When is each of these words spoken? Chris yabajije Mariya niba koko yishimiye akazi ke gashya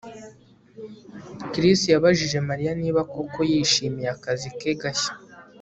Chris 1.51 1.79
yabajije 1.93 2.37
Mariya 2.49 2.71
niba 2.81 3.01
koko 3.11 3.39
yishimiye 3.51 4.09
akazi 4.15 4.47
ke 4.57 4.71
gashya 4.81 5.13